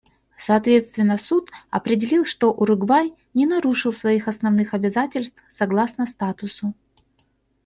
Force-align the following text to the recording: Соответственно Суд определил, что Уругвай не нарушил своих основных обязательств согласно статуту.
Соответственно 0.39 1.19
Суд 1.19 1.51
определил, 1.69 2.25
что 2.25 2.51
Уругвай 2.51 3.13
не 3.35 3.45
нарушил 3.45 3.93
своих 3.93 4.27
основных 4.27 4.73
обязательств 4.73 5.39
согласно 5.53 6.07
статуту. 6.07 6.73